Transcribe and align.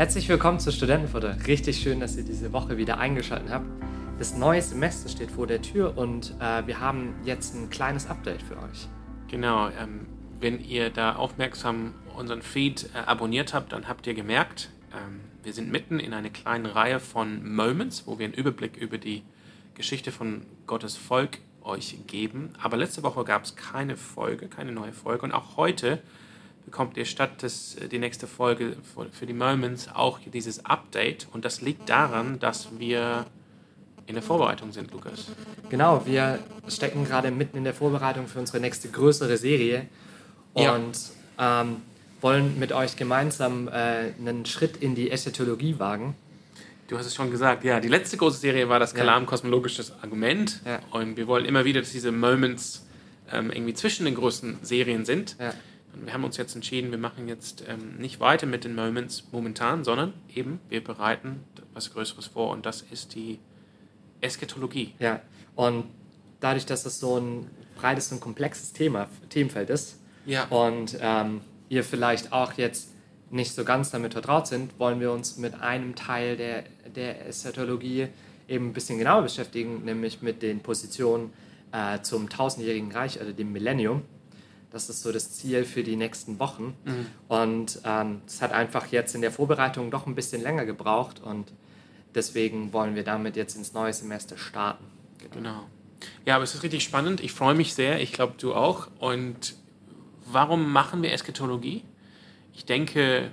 Herzlich 0.00 0.30
willkommen 0.30 0.58
zu 0.58 0.72
Studentenfutter. 0.72 1.36
Richtig 1.46 1.76
schön, 1.82 2.00
dass 2.00 2.16
ihr 2.16 2.22
diese 2.22 2.54
Woche 2.54 2.78
wieder 2.78 2.96
eingeschaltet 2.96 3.50
habt. 3.50 3.66
Das 4.18 4.34
neue 4.34 4.62
Semester 4.62 5.10
steht 5.10 5.30
vor 5.30 5.46
der 5.46 5.60
Tür 5.60 5.98
und 5.98 6.34
äh, 6.40 6.66
wir 6.66 6.80
haben 6.80 7.16
jetzt 7.22 7.54
ein 7.54 7.68
kleines 7.68 8.06
Update 8.06 8.40
für 8.40 8.56
euch. 8.56 8.88
Genau, 9.28 9.68
ähm, 9.68 10.06
wenn 10.40 10.58
ihr 10.58 10.88
da 10.88 11.16
aufmerksam 11.16 11.92
unseren 12.16 12.40
Feed 12.40 12.88
äh, 12.94 13.00
abonniert 13.00 13.52
habt, 13.52 13.74
dann 13.74 13.88
habt 13.88 14.06
ihr 14.06 14.14
gemerkt, 14.14 14.70
ähm, 14.90 15.20
wir 15.42 15.52
sind 15.52 15.70
mitten 15.70 16.00
in 16.00 16.14
einer 16.14 16.30
kleinen 16.30 16.64
Reihe 16.64 16.98
von 16.98 17.54
Moments, 17.54 18.06
wo 18.06 18.18
wir 18.18 18.24
einen 18.24 18.32
Überblick 18.32 18.78
über 18.78 18.96
die 18.96 19.22
Geschichte 19.74 20.12
von 20.12 20.46
Gottes 20.66 20.96
Volk 20.96 21.40
euch 21.60 21.98
geben. 22.06 22.54
Aber 22.62 22.78
letzte 22.78 23.02
Woche 23.02 23.22
gab 23.24 23.44
es 23.44 23.54
keine 23.54 23.98
Folge, 23.98 24.48
keine 24.48 24.72
neue 24.72 24.94
Folge. 24.94 25.24
Und 25.24 25.32
auch 25.32 25.58
heute 25.58 26.00
bekommt 26.64 26.96
ihr 26.96 27.04
statt 27.04 27.42
des, 27.42 27.76
äh, 27.76 27.88
die 27.88 27.98
nächste 27.98 28.26
Folge 28.26 28.76
für 29.12 29.26
die 29.26 29.32
Moments 29.32 29.88
auch 29.92 30.18
dieses 30.20 30.64
Update. 30.64 31.26
Und 31.32 31.44
das 31.44 31.60
liegt 31.60 31.88
daran, 31.88 32.38
dass 32.38 32.78
wir 32.78 33.26
in 34.06 34.14
der 34.14 34.22
Vorbereitung 34.22 34.72
sind, 34.72 34.90
Lukas. 34.92 35.26
Genau, 35.68 36.04
wir 36.04 36.40
stecken 36.68 37.04
gerade 37.04 37.30
mitten 37.30 37.56
in 37.58 37.64
der 37.64 37.74
Vorbereitung 37.74 38.26
für 38.26 38.40
unsere 38.40 38.60
nächste 38.60 38.88
größere 38.88 39.36
Serie 39.36 39.86
und 40.52 40.98
ja. 41.38 41.62
ähm, 41.62 41.76
wollen 42.20 42.58
mit 42.58 42.72
euch 42.72 42.96
gemeinsam 42.96 43.68
äh, 43.68 44.12
einen 44.18 44.44
Schritt 44.46 44.76
in 44.78 44.94
die 44.94 45.10
Eschatologie 45.10 45.78
wagen. 45.78 46.14
Du 46.88 46.98
hast 46.98 47.06
es 47.06 47.14
schon 47.14 47.30
gesagt, 47.30 47.62
ja, 47.62 47.78
die 47.78 47.86
letzte 47.86 48.16
große 48.16 48.38
Serie 48.38 48.68
war 48.68 48.80
das 48.80 48.94
Kalam 48.94 49.26
kosmologisches 49.26 49.92
Argument 50.02 50.60
ja. 50.66 50.80
und 50.90 51.16
wir 51.16 51.28
wollen 51.28 51.44
immer 51.44 51.64
wieder, 51.64 51.80
dass 51.80 51.92
diese 51.92 52.10
Moments 52.10 52.84
ähm, 53.32 53.52
irgendwie 53.52 53.74
zwischen 53.74 54.06
den 54.06 54.16
großen 54.16 54.58
Serien 54.62 55.04
sind. 55.04 55.36
Ja. 55.38 55.54
Und 55.92 56.06
wir 56.06 56.12
haben 56.12 56.24
uns 56.24 56.36
jetzt 56.36 56.54
entschieden, 56.54 56.90
wir 56.90 56.98
machen 56.98 57.28
jetzt 57.28 57.64
ähm, 57.68 57.96
nicht 57.98 58.20
weiter 58.20 58.46
mit 58.46 58.64
den 58.64 58.74
Moments 58.74 59.24
momentan, 59.32 59.84
sondern 59.84 60.12
eben 60.34 60.60
wir 60.68 60.82
bereiten 60.82 61.44
was 61.74 61.92
Größeres 61.92 62.26
vor 62.26 62.50
und 62.50 62.66
das 62.66 62.82
ist 62.82 63.14
die 63.14 63.38
Eschatologie. 64.20 64.94
Ja, 64.98 65.20
und 65.56 65.84
dadurch, 66.40 66.66
dass 66.66 66.82
das 66.82 67.00
so 67.00 67.18
ein 67.18 67.50
breites 67.76 68.12
und 68.12 68.20
komplexes 68.20 68.72
Thema, 68.72 69.08
Themenfeld 69.28 69.70
ist 69.70 69.98
ja. 70.26 70.44
und 70.46 70.96
ähm, 71.00 71.40
ihr 71.68 71.84
vielleicht 71.84 72.32
auch 72.32 72.54
jetzt 72.54 72.90
nicht 73.30 73.54
so 73.54 73.64
ganz 73.64 73.90
damit 73.90 74.12
vertraut 74.12 74.46
sind, 74.46 74.78
wollen 74.78 75.00
wir 75.00 75.12
uns 75.12 75.36
mit 75.36 75.54
einem 75.60 75.94
Teil 75.94 76.36
der, 76.36 76.64
der 76.94 77.28
Eschatologie 77.28 78.08
eben 78.48 78.68
ein 78.68 78.72
bisschen 78.72 78.98
genauer 78.98 79.22
beschäftigen, 79.22 79.84
nämlich 79.84 80.20
mit 80.22 80.42
den 80.42 80.60
Positionen 80.60 81.32
äh, 81.72 82.00
zum 82.02 82.28
tausendjährigen 82.28 82.90
Reich, 82.90 83.20
also 83.20 83.32
dem 83.32 83.52
Millennium. 83.52 84.02
Das 84.70 84.88
ist 84.88 85.02
so 85.02 85.10
das 85.12 85.32
Ziel 85.32 85.64
für 85.64 85.82
die 85.82 85.96
nächsten 85.96 86.38
Wochen. 86.38 86.74
Mhm. 86.84 87.06
Und 87.28 87.76
es 87.76 87.82
ähm, 87.84 88.20
hat 88.40 88.52
einfach 88.52 88.86
jetzt 88.88 89.14
in 89.14 89.20
der 89.20 89.32
Vorbereitung 89.32 89.90
doch 89.90 90.06
ein 90.06 90.14
bisschen 90.14 90.42
länger 90.42 90.64
gebraucht 90.64 91.20
und 91.20 91.52
deswegen 92.14 92.72
wollen 92.72 92.94
wir 92.94 93.04
damit 93.04 93.36
jetzt 93.36 93.56
ins 93.56 93.72
neue 93.72 93.92
Semester 93.92 94.36
starten. 94.36 94.84
Genau. 95.18 95.34
genau. 95.34 95.66
Ja, 96.24 96.36
aber 96.36 96.44
es 96.44 96.54
ist 96.54 96.62
richtig 96.62 96.82
spannend. 96.82 97.20
Ich 97.20 97.32
freue 97.32 97.54
mich 97.54 97.74
sehr. 97.74 98.00
Ich 98.00 98.12
glaube, 98.12 98.34
du 98.38 98.54
auch. 98.54 98.88
Und 98.98 99.54
warum 100.24 100.72
machen 100.72 101.02
wir 101.02 101.12
Eskatologie? 101.12 101.84
Ich 102.54 102.64
denke, 102.64 103.30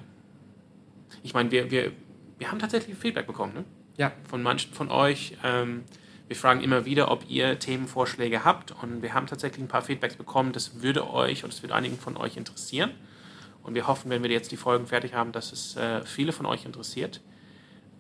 ich 1.23 1.33
meine, 1.33 1.51
wir, 1.51 1.71
wir, 1.71 1.91
wir 2.37 2.51
haben 2.51 2.59
tatsächlich 2.59 2.97
Feedback 2.97 3.27
bekommen, 3.27 3.53
ne? 3.53 3.63
Ja. 3.97 4.11
Von 4.29 4.43
manchen 4.43 4.73
von 4.73 4.91
euch. 4.91 5.37
Ähm, 5.43 5.83
wir 6.27 6.35
fragen 6.35 6.61
immer 6.61 6.85
wieder, 6.85 7.09
ob 7.09 7.29
ihr 7.29 7.57
Themenvorschläge 7.57 8.43
habt. 8.43 8.71
Und 8.83 9.01
wir 9.01 9.13
haben 9.13 9.27
tatsächlich 9.27 9.63
ein 9.63 9.67
paar 9.67 9.81
Feedbacks 9.81 10.15
bekommen. 10.15 10.51
Das 10.51 10.81
würde 10.81 11.09
euch 11.09 11.43
und 11.43 11.53
das 11.53 11.61
würde 11.63 11.75
einigen 11.75 11.97
von 11.97 12.17
euch 12.17 12.37
interessieren. 12.37 12.91
Und 13.63 13.75
wir 13.75 13.87
hoffen, 13.87 14.09
wenn 14.09 14.23
wir 14.23 14.29
jetzt 14.29 14.51
die 14.51 14.57
Folgen 14.57 14.87
fertig 14.87 15.13
haben, 15.13 15.31
dass 15.31 15.51
es 15.51 15.75
äh, 15.75 16.05
viele 16.05 16.31
von 16.31 16.45
euch 16.45 16.65
interessiert. 16.65 17.21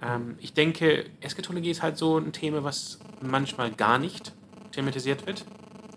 Ähm, 0.01 0.35
ich 0.39 0.53
denke, 0.53 1.05
Eskatologie 1.21 1.71
ist 1.71 1.81
halt 1.81 1.97
so 1.97 2.17
ein 2.17 2.31
Thema, 2.31 2.63
was 2.63 2.99
manchmal 3.21 3.71
gar 3.71 3.97
nicht 3.97 4.33
thematisiert 4.71 5.25
wird 5.25 5.45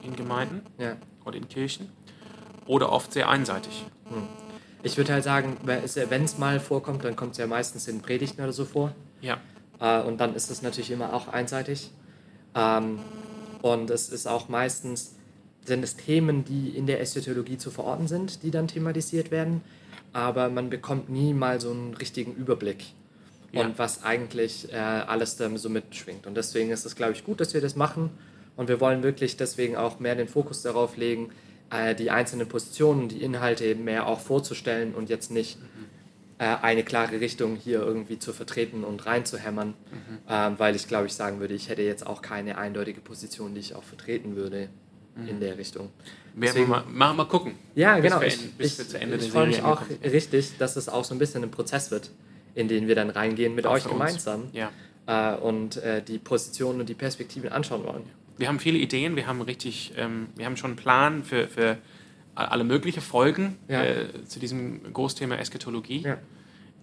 in 0.03 0.17
Gemeinden 0.17 0.63
ja. 0.79 0.97
oder 1.25 1.37
in 1.37 1.49
Kirchen 1.49 1.91
oder 2.67 2.91
oft 2.93 3.13
sehr 3.13 3.29
einseitig. 3.29 3.85
Hm. 4.09 4.27
Ich 4.83 4.97
würde 4.97 5.13
halt 5.13 5.25
sagen, 5.25 5.59
wenn 5.63 6.25
es 6.25 6.39
mal 6.39 6.59
vorkommt, 6.59 7.05
dann 7.05 7.15
kommt 7.15 7.33
es 7.33 7.39
ja 7.39 7.47
meistens 7.47 7.87
in 7.87 8.01
Predigten 8.01 8.43
oder 8.43 8.53
so 8.53 8.65
vor. 8.65 8.93
Ja. 9.21 9.39
Äh, 9.79 10.01
und 10.03 10.19
dann 10.19 10.35
ist 10.35 10.51
es 10.51 10.63
natürlich 10.63 10.91
immer 10.91 11.13
auch 11.13 11.29
einseitig. 11.29 11.91
Ähm, 12.55 12.99
und 13.63 13.91
es 13.91 14.09
ist 14.09 14.27
auch 14.27 14.49
meistens, 14.49 15.15
sind 15.65 15.83
es 15.83 15.97
Themen, 15.97 16.45
die 16.45 16.71
in 16.71 16.87
der 16.87 17.01
Eschatologie 17.01 17.59
zu 17.59 17.71
verorten 17.71 18.09
sind, 18.09 18.43
die 18.43 18.51
dann 18.51 18.69
thematisiert 18.69 19.31
werden. 19.31 19.61
Aber 20.13 20.49
man 20.49 20.71
bekommt 20.71 21.09
nie 21.11 21.35
mal 21.35 21.61
so 21.61 21.71
einen 21.71 21.95
richtigen 21.95 22.35
Überblick 22.35 22.85
ja. 23.53 23.63
und 23.63 23.79
was 23.79 24.03
eigentlich 24.03 24.73
äh, 24.73 24.77
alles 24.77 25.37
da 25.37 25.57
so 25.57 25.69
mitschwingt. 25.69 26.27
Und 26.27 26.37
deswegen 26.37 26.71
ist 26.71 26.85
es, 26.85 26.97
glaube 26.97 27.13
ich, 27.13 27.25
gut, 27.25 27.41
dass 27.41 27.55
wir 27.55 27.61
das 27.61 27.77
machen. 27.77 28.11
Und 28.57 28.69
wir 28.69 28.81
wollen 28.81 29.03
wirklich 29.03 29.37
deswegen 29.37 29.77
auch 29.77 30.01
mehr 30.01 30.15
den 30.15 30.29
Fokus 30.29 30.63
darauf 30.63 30.97
legen, 30.97 31.31
äh, 31.71 31.95
die 31.95 32.11
einzelnen 32.11 32.49
Positionen, 32.49 33.09
die 33.09 33.23
Inhalte 33.23 33.65
eben 33.65 33.85
mehr 33.85 34.07
auch 34.07 34.21
vorzustellen 34.21 34.95
und 34.95 35.09
jetzt 35.09 35.31
nicht 35.31 35.59
mhm. 35.61 35.90
Äh, 36.41 36.57
eine 36.63 36.83
klare 36.83 37.21
Richtung 37.21 37.55
hier 37.55 37.81
irgendwie 37.81 38.19
zu 38.19 38.33
vertreten 38.33 38.83
und 38.83 39.07
reinzuhämmern, 39.07 39.69
mhm. 39.69 40.19
Ähm, 40.29 40.55
weil 40.59 40.75
ich, 40.75 40.89
glaube 40.89 41.07
ich, 41.07 41.15
sagen 41.15 41.39
würde, 41.39 41.55
ich 41.55 41.69
hätte 41.69 41.83
jetzt 41.83 42.05
auch 42.05 42.23
keine 42.23 42.59
eindeutige 42.59 43.01
Position, 43.01 43.55
die 43.55 43.61
ich 43.61 43.77
auch 43.77 43.85
vertreten 43.85 44.35
würde 44.35 44.69
mhm. 45.15 45.29
in 45.29 45.41
der 45.41 45.57
Richtung. 45.59 45.91
Deswegen, 46.35 46.69
mal, 46.69 46.85
mal, 46.89 47.15
mal 47.15 47.25
gucken. 47.25 47.55
Ja, 47.75 47.99
genau. 47.99 48.21
ich, 48.23 48.39
ich, 48.59 48.79
ich 48.79 49.31
freue 49.31 49.47
mich 49.47 49.63
auch 49.63 49.83
richtig, 50.05 50.57
dass 50.59 50.77
es 50.77 50.89
auch 50.89 51.05
so 51.05 51.15
ein 51.15 51.19
bisschen 51.19 51.43
ein 51.43 51.51
Prozess 51.51 51.91
wird 51.91 52.11
in 52.55 52.69
denen 52.69 52.89
wir 52.89 52.95
dann 52.95 53.11
reingehen 53.11 53.55
mit 53.55 53.67
auch 53.67 53.75
euch 53.75 53.85
gemeinsam 53.85 54.49
ja. 54.53 54.71
äh, 55.07 55.37
und 55.37 55.77
äh, 55.79 56.03
die 56.03 56.19
Positionen 56.19 56.81
und 56.81 56.89
die 56.89 56.95
Perspektiven 56.95 57.51
anschauen 57.51 57.85
wollen. 57.85 58.03
Wir 58.39 58.49
haben 58.49 58.59
viele 58.59 58.79
Ideen, 58.79 59.17
wir 59.17 59.27
haben 59.27 59.43
richtig, 59.43 59.93
ähm, 59.97 60.29
wir 60.37 60.47
haben 60.47 60.57
schon 60.57 60.71
einen 60.71 60.77
Plan 60.77 61.25
für, 61.25 61.47
für 61.49 61.79
alle 62.47 62.65
möglichen 62.65 63.01
Folgen 63.01 63.57
ja. 63.69 63.83
äh, 63.83 64.25
zu 64.25 64.41
diesem 64.41 64.93
Großthema 64.93 65.37
Eschatologie. 65.37 66.03
Ja. 66.03 66.19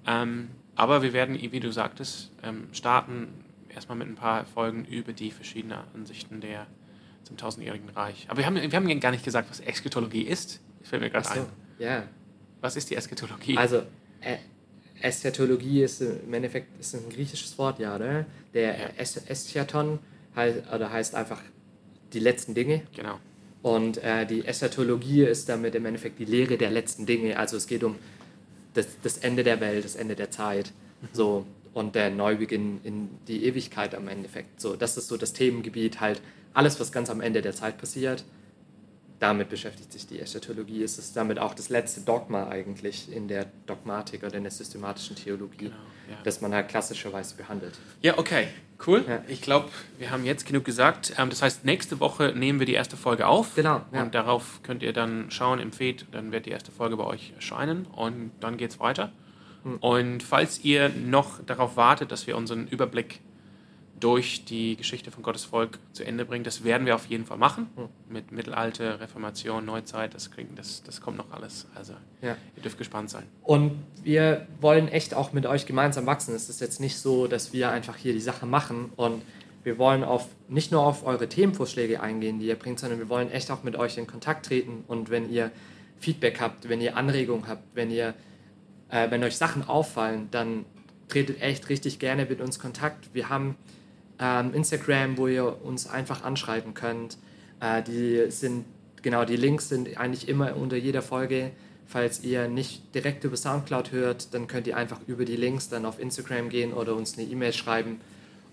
Ähm, 0.06 0.50
aber 0.76 1.02
wir 1.02 1.14
werden, 1.14 1.40
wie 1.40 1.60
du 1.60 1.72
sagtest, 1.72 2.32
ähm, 2.44 2.68
starten 2.72 3.30
erstmal 3.74 3.98
mit 3.98 4.08
ein 4.08 4.16
paar 4.16 4.46
Folgen 4.46 4.86
über 4.86 5.14
die 5.14 5.32
verschiedenen 5.32 5.80
Ansichten 5.94 6.42
der 6.42 6.68
zum 7.24 7.38
tausendjährigen 7.38 7.90
Reich. 7.90 8.26
Aber 8.30 8.40
wir 8.40 8.46
haben, 8.46 8.56
wir 8.56 8.72
haben 8.72 9.00
gar 9.00 9.12
nicht 9.12 9.26
gesagt, 9.26 9.50
was 9.50 9.60
Eschatologie 9.60 10.22
ist. 10.22 10.62
Das 10.80 10.90
fällt 10.90 11.02
mir 11.02 11.10
gerade 11.10 11.28
so. 11.28 11.40
ein. 11.42 11.46
Ja. 11.78 12.04
Was 12.62 12.76
ist 12.76 12.90
die 12.90 12.96
Eschatologie? 12.96 13.58
Also, 13.58 13.84
äh, 14.22 14.38
Eschatologie 15.02 15.84
ist 15.84 16.02
im 16.02 16.34
Endeffekt 16.34 16.80
ist 16.80 16.96
ein 16.96 17.10
griechisches 17.10 17.58
Wort, 17.58 17.80
ja, 17.80 17.96
oder? 17.96 18.26
Der 18.54 18.80
ja. 18.80 18.88
Eschaton 18.98 20.00
heißt, 20.36 20.74
oder 20.74 20.92
heißt 20.92 21.16
einfach 21.16 21.42
die 22.14 22.20
letzten 22.20 22.56
Dinge. 22.56 22.84
Genau. 22.96 23.20
Und 23.68 24.02
äh, 24.02 24.26
die 24.26 24.46
Eschatologie 24.46 25.24
ist 25.24 25.50
damit 25.50 25.76
im 25.76 25.86
Endeffekt 25.86 26.20
die 26.20 26.26
Lehre 26.26 26.58
der 26.58 26.72
letzten 26.72 27.06
Dinge. 27.06 27.38
Also 27.38 27.58
es 27.58 27.68
geht 27.68 27.84
um 27.84 27.96
das, 28.76 28.88
das 29.04 29.18
Ende 29.18 29.44
der 29.44 29.60
Welt, 29.60 29.84
das 29.84 29.98
Ende 29.98 30.16
der 30.16 30.32
Zeit. 30.32 30.72
Mhm. 31.02 31.08
So, 31.12 31.46
und 31.74 31.94
der 31.94 32.10
Neubeginn 32.10 32.80
in 32.86 33.10
die 33.28 33.44
Ewigkeit 33.44 33.94
am 33.94 34.08
Endeffekt. 34.08 34.62
So, 34.62 34.78
das 34.78 34.96
ist 34.96 35.10
so 35.10 35.18
das 35.18 35.34
Themengebiet, 35.34 36.00
halt 36.00 36.22
alles, 36.54 36.80
was 36.80 36.94
ganz 36.94 37.10
am 37.10 37.20
Ende 37.20 37.42
der 37.42 37.54
Zeit 37.54 37.78
passiert 37.78 38.24
damit 39.20 39.50
beschäftigt 39.50 39.92
sich 39.92 40.06
die 40.06 40.20
Eschatologie. 40.20 40.84
Es 40.84 40.98
ist 41.00 41.18
damit 41.18 41.40
auch 41.40 41.54
das 41.54 41.70
letzte 41.70 42.02
Dogma 42.02 42.48
eigentlich 42.50 43.12
in 43.12 43.28
der 43.28 43.48
Dogmatik 43.66 44.24
oder 44.24 44.36
in 44.36 44.44
der 44.44 44.52
systematischen 44.52 45.16
Theologie, 45.16 45.66
genau, 45.66 45.76
ja. 46.10 46.18
das 46.24 46.42
man 46.42 46.54
halt 46.54 46.68
klassischerweise 46.68 47.36
behandelt. 47.36 47.80
Ja, 48.02 48.18
okay, 48.18 48.48
cool. 48.86 49.04
Ja. 49.08 49.24
Ich 49.28 49.42
glaube, 49.42 49.70
wir 49.98 50.12
haben 50.12 50.24
jetzt 50.24 50.46
genug 50.46 50.66
gesagt. 50.66 51.14
Ähm, 51.18 51.30
das 51.30 51.42
heißt, 51.42 51.66
nächste 51.66 52.00
Woche 52.00 52.34
nehmen 52.36 52.60
wir 52.60 52.68
die 52.68 52.74
erste 52.76 52.96
Folge 52.96 53.28
auf. 53.28 53.56
Genau. 53.56 53.82
Ja. 53.92 54.04
Und 54.04 54.14
darauf 54.14 54.62
könnt 54.62 54.84
ihr 54.84 54.94
dann 54.94 55.32
schauen 55.32 55.60
im 55.60 55.72
Feed, 55.72 56.06
dann 56.12 56.32
wird 56.32 56.46
die 56.46 56.52
erste 56.52 56.72
Folge 56.72 56.98
bei 56.98 57.06
euch 57.06 57.34
erscheinen 57.36 57.88
und 57.88 58.32
dann 58.40 58.58
geht 58.58 58.72
es 58.72 58.80
weiter. 58.80 59.12
Hm. 59.64 59.78
Und 59.78 60.24
falls 60.24 60.64
ihr 60.64 60.90
noch 60.90 61.44
darauf 61.44 61.76
wartet, 61.76 62.12
dass 62.12 62.28
wir 62.28 62.38
unseren 62.38 62.68
Überblick 62.68 63.20
durch 64.00 64.46
die 64.46 64.76
Geschichte 64.76 65.12
von 65.12 65.24
Gottes 65.24 65.44
Volk 65.44 65.80
zu 65.94 66.04
Ende 66.04 66.26
bringen. 66.26 66.44
Das 66.44 66.64
werden 66.64 66.86
wir 66.86 66.96
auf 66.96 67.08
jeden 67.08 67.26
Fall 67.26 67.38
machen. 67.38 67.70
Hm. 67.76 67.90
Mit 68.10 68.32
Mittelalter, 68.32 69.00
Reformation, 69.00 69.66
Neuzeit, 69.66 70.14
das, 70.14 70.32
klingt, 70.32 70.58
das, 70.58 70.84
das 70.84 71.02
kommt 71.02 71.18
noch 71.18 71.32
alles. 71.32 71.68
Also 71.76 71.94
ja. 72.22 72.36
ihr 72.56 72.62
dürft 72.62 72.78
gespannt 72.78 73.10
sein. 73.10 73.24
Und 73.44 73.84
wir 74.04 74.48
wollen 74.62 74.88
echt 74.88 75.14
auch 75.14 75.34
mit 75.34 75.46
euch 75.46 75.66
gemeinsam 75.66 76.06
wachsen. 76.06 76.36
Es 76.36 76.50
ist 76.50 76.62
jetzt 76.62 76.80
nicht 76.80 76.98
so, 76.98 77.28
dass 77.28 77.54
wir 77.54 77.72
einfach 77.72 77.96
hier 77.96 78.14
die 78.14 78.22
Sache 78.22 78.46
machen 78.46 78.92
und 78.96 79.22
wir 79.64 79.78
wollen 79.78 80.04
auf, 80.04 80.28
nicht 80.48 80.72
nur 80.72 80.86
auf 80.86 81.06
eure 81.06 81.28
Themenvorschläge 81.28 82.00
eingehen, 82.00 82.40
die 82.40 82.46
ihr 82.46 82.56
bringt, 82.56 82.80
sondern 82.80 83.00
wir 83.00 83.10
wollen 83.10 83.30
echt 83.32 83.52
auch 83.52 83.64
mit 83.64 83.76
euch 83.76 83.98
in 83.98 84.08
Kontakt 84.08 84.46
treten. 84.46 84.84
Und 84.88 85.10
wenn 85.10 85.30
ihr 85.30 85.52
Feedback 86.00 86.40
habt, 86.40 86.70
wenn 86.70 86.80
ihr 86.80 86.96
Anregungen 86.96 87.48
habt, 87.48 87.64
wenn 87.74 87.92
ihr 87.92 88.14
äh, 88.90 89.10
wenn 89.12 89.24
euch 89.24 89.38
Sachen 89.38 89.68
auffallen, 89.68 90.30
dann 90.32 90.66
tretet 91.08 91.42
echt 91.42 91.70
richtig 91.70 92.00
gerne 92.00 92.26
mit 92.26 92.42
uns 92.42 92.60
Kontakt. 92.60 93.14
Wir 93.14 93.30
haben 93.30 93.56
Instagram, 94.20 95.18
wo 95.18 95.28
ihr 95.28 95.64
uns 95.64 95.88
einfach 95.88 96.24
anschreiben 96.24 96.74
könnt. 96.74 97.18
Äh, 97.60 97.84
die 97.84 98.32
sind, 98.32 98.66
genau, 99.02 99.26
die 99.26 99.36
Links 99.36 99.70
sind 99.70 99.98
eigentlich 99.98 100.28
immer 100.28 100.56
unter 100.56 100.76
jeder 100.76 101.02
Folge 101.02 101.52
Falls 101.88 102.22
ihr 102.22 102.50
nicht 102.50 102.94
direkt 102.94 103.24
über 103.24 103.38
Soundcloud 103.38 103.94
hört, 103.94 104.34
dann 104.34 104.48
könnt 104.48 104.68
ihr 104.68 104.76
einfach 104.76 105.00
über 105.08 105.24
die 105.24 105.38
Links 105.38 105.70
dann 105.70 105.86
auf 105.86 106.00
Instagram 106.00 106.50
gehen 106.50 106.74
oder 106.74 106.94
uns 106.94 107.18
eine 107.18 107.26
E-Mail 107.26 107.54
schreiben. 107.54 108.02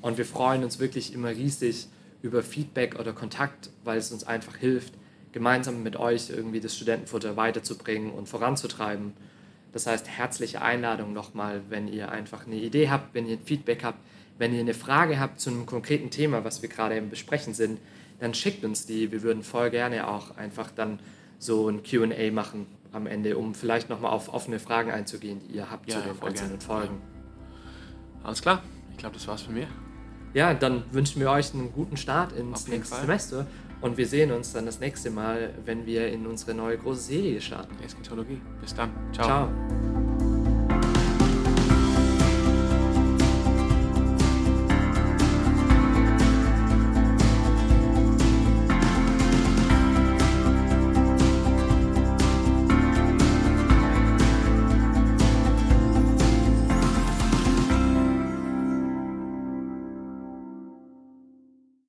Und 0.01 0.19
wir 0.19 0.25
freuen 0.25 0.63
uns 0.63 0.79
wirklich 0.79 1.13
immer 1.13 1.31
riesig 1.31 1.89
über 2.23 2.45
Feedback 2.45 2.97
oder 2.99 3.13
Kontakt, 3.13 3.71
weil 3.83 3.99
es 3.99 4.13
uns 4.13 4.23
einfach 4.23 4.57
hilft, 4.57 4.95
gemeinsam 5.33 5.83
mit 5.83 5.97
euch 5.97 6.31
irgendwie 6.31 6.61
das 6.61 6.77
Studentenfutter 6.77 7.37
weiterzubringen 7.37 8.13
und 8.13 8.29
voranzutreiben. 8.29 9.15
Das 9.75 9.89
heißt, 9.89 10.09
herzliche 10.09 10.63
Einladung 10.63 11.13
nochmal, 11.13 11.63
wenn 11.69 11.89
ihr 11.89 12.13
einfach 12.13 12.47
eine 12.47 12.55
Idee 12.55 12.91
habt, 12.91 13.13
wenn 13.13 13.27
ihr 13.27 13.37
ein 13.37 13.43
Feedback 13.45 13.83
habt, 13.83 13.99
wenn 14.39 14.55
ihr 14.55 14.61
eine 14.61 14.73
Frage 14.73 15.19
habt 15.19 15.41
zu 15.41 15.51
einem 15.51 15.67
konkreten 15.67 16.11
Thema, 16.11 16.45
was 16.45 16.63
wir 16.63 16.69
gerade 16.69 16.97
im 16.97 17.11
Besprechen 17.11 17.55
sind, 17.55 17.81
dann 18.21 18.35
schickt 18.35 18.65
uns 18.65 18.87
die. 18.87 19.11
Wir 19.11 19.23
würden 19.23 19.43
voll 19.43 19.71
gerne 19.71 20.07
auch 20.07 20.37
einfach 20.37 20.71
dann 20.71 21.01
so 21.41 21.69
ein 21.69 21.83
QA 21.83 22.31
machen 22.31 22.67
am 22.93 23.09
Ende, 23.09 23.37
um 23.37 23.53
vielleicht 23.53 23.91
nochmal 23.91 24.13
auf 24.13 24.33
offene 24.33 24.61
Fragen 24.61 24.93
einzugehen, 24.93 25.41
die 25.41 25.57
ihr 25.57 25.69
habt 25.69 25.91
Ja, 25.91 25.97
zu 25.97 26.03
den 26.03 26.23
einzelnen 26.23 26.51
gerne. 26.51 26.65
Folgen. 26.65 27.03
Alles 28.23 28.43
klar. 28.43 28.63
Ich 28.93 28.99
glaube, 28.99 29.15
das 29.15 29.27
war's 29.27 29.43
von 29.43 29.55
mir. 29.55 29.67
Ja, 30.35 30.55
dann 30.55 30.85
wünschen 30.93 31.21
wir 31.21 31.31
euch 31.31 31.53
einen 31.53 31.73
guten 31.73 31.97
Start 31.97 32.33
ins 32.33 32.69
nächste 32.69 32.95
Fall. 32.95 33.01
Semester 33.03 33.47
und 33.81 33.97
wir 33.97 34.07
sehen 34.07 34.33
uns 34.33 34.53
dann 34.53 34.67
das 34.67 34.81
nächste 34.81 35.11
Mal, 35.11 35.55
wenn 35.65 35.87
wir 35.87 36.09
in 36.09 36.27
unsere 36.27 36.55
neue 36.55 36.79
große 36.79 37.03
Serie 37.03 37.41
starten. 37.41 37.77
Eskatologie. 37.85 38.41
Bis 38.61 38.75
dann. 38.75 38.91
Ciao. 39.13 39.49